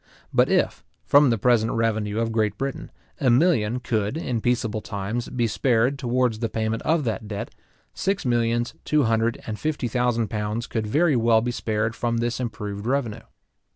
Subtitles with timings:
[0.33, 5.29] But if, from the present revenue of Great Britain, a million could, in peaceable times,
[5.29, 7.53] be spared towards the payment of that debt,
[7.93, 12.39] six millions two hundred and fifty thousand pounds could very well be spared from this
[12.39, 13.21] improved revenue.